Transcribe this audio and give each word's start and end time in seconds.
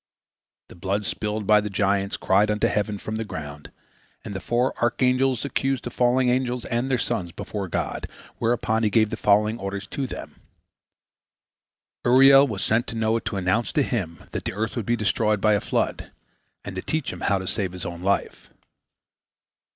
The 0.69 0.75
blood 0.75 1.05
spilled 1.05 1.45
by 1.45 1.61
the 1.61 1.69
giants 1.69 2.17
cried 2.17 2.49
unto 2.49 2.65
heaven 2.65 2.97
from 2.97 3.17
the 3.17 3.23
ground, 3.23 3.71
and 4.25 4.33
the 4.33 4.39
four 4.41 4.73
archangels 4.81 5.45
accused 5.45 5.83
the 5.83 5.91
fallen 5.91 6.27
angels 6.27 6.65
and 6.65 6.89
their 6.89 6.97
sons 6.97 7.31
before 7.31 7.67
God, 7.67 8.07
whereupon 8.39 8.81
He 8.81 8.89
gave 8.89 9.11
the 9.11 9.15
following 9.15 9.59
orders 9.59 9.85
to 9.89 10.07
them: 10.07 10.41
Uriel 12.03 12.47
was 12.47 12.63
sent 12.63 12.87
to 12.87 12.95
Noah 12.95 13.21
to 13.21 13.35
announce 13.37 13.71
to 13.73 13.83
him 13.83 14.23
that 14.31 14.45
the 14.45 14.53
earth 14.53 14.75
would 14.75 14.87
be 14.87 14.95
destroyed 14.95 15.39
by 15.39 15.53
a 15.53 15.61
flood, 15.61 16.09
and 16.65 16.75
to 16.75 16.81
teach 16.81 17.13
him 17.13 17.21
how 17.21 17.37
to 17.37 17.45
save 17.45 17.71
his 17.73 17.85
own 17.85 18.01
life. 18.01 18.49